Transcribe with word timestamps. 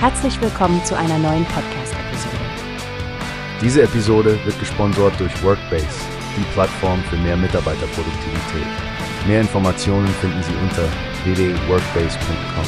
Herzlich 0.00 0.40
willkommen 0.40 0.84
zu 0.84 0.96
einer 0.96 1.18
neuen 1.18 1.44
Podcast-Episode. 1.46 2.36
Diese 3.60 3.82
Episode 3.82 4.38
wird 4.44 4.56
gesponsert 4.60 5.18
durch 5.18 5.42
Workbase, 5.42 5.88
die 6.36 6.44
Plattform 6.52 7.02
für 7.10 7.16
mehr 7.16 7.36
Mitarbeiterproduktivität. 7.36 8.66
Mehr 9.26 9.40
Informationen 9.40 10.06
finden 10.06 10.40
Sie 10.44 10.54
unter 10.62 10.84
www.workbase.com. 11.24 12.64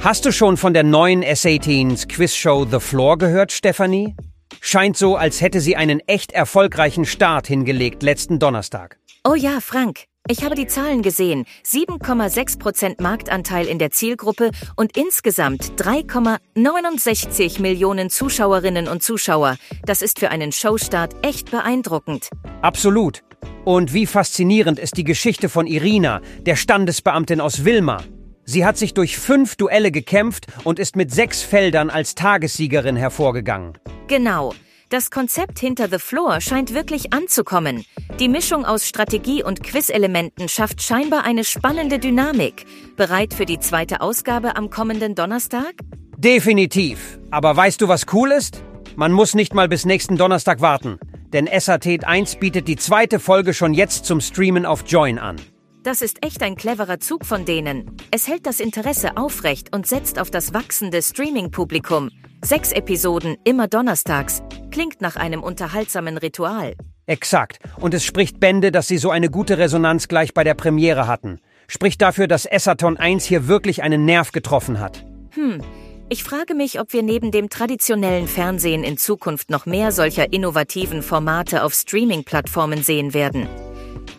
Hast 0.00 0.24
du 0.26 0.30
schon 0.30 0.56
von 0.56 0.72
der 0.72 0.84
neuen 0.84 1.24
SA-Teens 1.34 2.06
Quizshow 2.06 2.64
The 2.70 2.78
Floor 2.78 3.18
gehört, 3.18 3.50
Stefanie? 3.50 4.14
Scheint 4.60 4.96
so, 4.96 5.16
als 5.16 5.40
hätte 5.40 5.60
sie 5.60 5.74
einen 5.74 5.98
echt 6.06 6.30
erfolgreichen 6.30 7.04
Start 7.04 7.48
hingelegt 7.48 8.04
letzten 8.04 8.38
Donnerstag. 8.38 9.00
Oh 9.24 9.34
ja, 9.34 9.58
Frank. 9.60 10.04
Ich 10.30 10.44
habe 10.44 10.54
die 10.54 10.68
Zahlen 10.68 11.02
gesehen. 11.02 11.44
7,6% 11.66 13.02
Marktanteil 13.02 13.66
in 13.66 13.80
der 13.80 13.90
Zielgruppe 13.90 14.52
und 14.76 14.96
insgesamt 14.96 15.72
3,69 15.76 17.60
Millionen 17.60 18.10
Zuschauerinnen 18.10 18.86
und 18.86 19.02
Zuschauer. 19.02 19.56
Das 19.84 20.02
ist 20.02 20.20
für 20.20 20.30
einen 20.30 20.52
Showstart 20.52 21.16
echt 21.26 21.50
beeindruckend. 21.50 22.30
Absolut. 22.62 23.24
Und 23.64 23.92
wie 23.92 24.06
faszinierend 24.06 24.78
ist 24.78 24.96
die 24.96 25.02
Geschichte 25.02 25.48
von 25.48 25.66
Irina, 25.66 26.20
der 26.46 26.54
Standesbeamtin 26.54 27.40
aus 27.40 27.64
Wilma. 27.64 28.04
Sie 28.44 28.64
hat 28.64 28.78
sich 28.78 28.94
durch 28.94 29.18
fünf 29.18 29.56
Duelle 29.56 29.90
gekämpft 29.90 30.46
und 30.62 30.78
ist 30.78 30.94
mit 30.94 31.10
sechs 31.10 31.42
Feldern 31.42 31.90
als 31.90 32.14
Tagessiegerin 32.14 32.94
hervorgegangen. 32.94 33.78
Genau. 34.06 34.54
Das 34.90 35.12
Konzept 35.12 35.60
hinter 35.60 35.88
The 35.88 36.00
Floor 36.00 36.40
scheint 36.40 36.74
wirklich 36.74 37.12
anzukommen. 37.12 37.84
Die 38.18 38.28
Mischung 38.28 38.64
aus 38.64 38.88
Strategie 38.88 39.40
und 39.40 39.62
Quiz-Elementen 39.62 40.48
schafft 40.48 40.82
scheinbar 40.82 41.22
eine 41.22 41.44
spannende 41.44 42.00
Dynamik. 42.00 42.66
Bereit 42.96 43.32
für 43.32 43.46
die 43.46 43.60
zweite 43.60 44.00
Ausgabe 44.00 44.56
am 44.56 44.68
kommenden 44.68 45.14
Donnerstag? 45.14 45.74
Definitiv. 46.18 47.20
Aber 47.30 47.56
weißt 47.56 47.80
du, 47.80 47.86
was 47.86 48.06
cool 48.12 48.32
ist? 48.32 48.64
Man 48.96 49.12
muss 49.12 49.36
nicht 49.36 49.54
mal 49.54 49.68
bis 49.68 49.84
nächsten 49.84 50.16
Donnerstag 50.16 50.60
warten. 50.60 50.98
Denn 51.32 51.48
SAT 51.56 52.04
1 52.04 52.40
bietet 52.40 52.66
die 52.66 52.74
zweite 52.74 53.20
Folge 53.20 53.54
schon 53.54 53.74
jetzt 53.74 54.06
zum 54.06 54.20
Streamen 54.20 54.66
auf 54.66 54.82
Join 54.88 55.20
an. 55.20 55.36
Das 55.84 56.02
ist 56.02 56.26
echt 56.26 56.42
ein 56.42 56.56
cleverer 56.56 56.98
Zug 56.98 57.24
von 57.24 57.44
denen. 57.44 57.96
Es 58.10 58.26
hält 58.26 58.44
das 58.44 58.58
Interesse 58.58 59.16
aufrecht 59.16 59.72
und 59.72 59.86
setzt 59.86 60.18
auf 60.18 60.32
das 60.32 60.52
wachsende 60.52 61.00
Streaming-Publikum. 61.00 62.10
Sechs 62.42 62.72
Episoden, 62.72 63.36
immer 63.44 63.68
donnerstags. 63.68 64.42
Klingt 64.70 65.00
nach 65.00 65.16
einem 65.16 65.42
unterhaltsamen 65.42 66.16
Ritual. 66.16 66.74
Exakt. 67.06 67.58
Und 67.78 67.92
es 67.92 68.04
spricht 68.04 68.38
Bände, 68.38 68.70
dass 68.70 68.86
sie 68.86 68.98
so 68.98 69.10
eine 69.10 69.30
gute 69.30 69.58
Resonanz 69.58 70.06
gleich 70.06 70.32
bei 70.32 70.44
der 70.44 70.54
Premiere 70.54 71.08
hatten. 71.08 71.40
Spricht 71.66 72.00
dafür, 72.00 72.28
dass 72.28 72.46
Essaton 72.46 72.96
1 72.96 73.24
hier 73.24 73.48
wirklich 73.48 73.82
einen 73.82 74.04
Nerv 74.04 74.32
getroffen 74.32 74.78
hat. 74.78 75.04
Hm. 75.32 75.60
Ich 76.08 76.24
frage 76.24 76.54
mich, 76.54 76.80
ob 76.80 76.92
wir 76.92 77.02
neben 77.02 77.30
dem 77.30 77.48
traditionellen 77.48 78.26
Fernsehen 78.26 78.82
in 78.82 78.96
Zukunft 78.96 79.50
noch 79.50 79.66
mehr 79.66 79.92
solcher 79.92 80.32
innovativen 80.32 81.02
Formate 81.02 81.62
auf 81.62 81.72
Streaming-Plattformen 81.72 82.82
sehen 82.82 83.14
werden. 83.14 83.48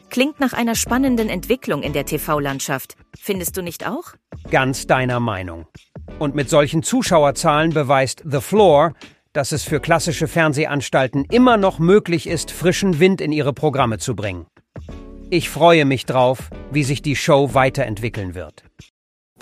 Klingt 0.09 0.39
nach 0.41 0.53
einer 0.53 0.75
spannenden 0.75 1.29
Entwicklung 1.29 1.83
in 1.83 1.93
der 1.93 2.05
TV-Landschaft. 2.05 2.95
Findest 3.17 3.55
du 3.55 3.61
nicht 3.61 3.87
auch? 3.87 4.13
Ganz 4.49 4.87
deiner 4.87 5.19
Meinung. 5.21 5.67
Und 6.19 6.35
mit 6.35 6.49
solchen 6.49 6.83
Zuschauerzahlen 6.83 7.73
beweist 7.73 8.23
The 8.29 8.41
Floor, 8.41 8.93
dass 9.33 9.51
es 9.51 9.63
für 9.63 9.79
klassische 9.79 10.27
Fernsehanstalten 10.27 11.25
immer 11.25 11.57
noch 11.57 11.79
möglich 11.79 12.27
ist, 12.27 12.51
frischen 12.51 12.99
Wind 12.99 13.21
in 13.21 13.31
ihre 13.31 13.53
Programme 13.53 13.97
zu 13.97 14.15
bringen. 14.15 14.45
Ich 15.29 15.49
freue 15.49 15.85
mich 15.85 16.05
drauf, 16.05 16.49
wie 16.71 16.83
sich 16.83 17.01
die 17.01 17.15
Show 17.15 17.53
weiterentwickeln 17.53 18.35
wird. 18.35 18.63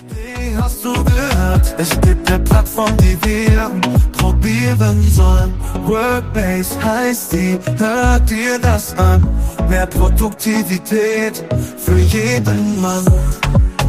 Wie 0.08 0.56
hast 0.56 0.86
du 0.86 0.94
gehört? 0.94 1.76
Es 1.78 2.00
gibt 2.02 2.32
eine 2.32 2.44
Plattform, 2.44 2.96
die 2.98 3.18
wir 3.26 3.72
probieren 4.14 5.02
sollen. 5.10 5.54
Workbase 5.86 6.82
heißt 6.84 7.34
die, 7.34 7.60
hört 7.78 8.30
dir 8.30 8.60
das 8.60 8.98
an? 8.98 9.28
Mehr 9.68 9.88
Produktivität 9.88 11.44
für 11.78 11.98
jeden 11.98 12.82
Mann. 12.82 13.06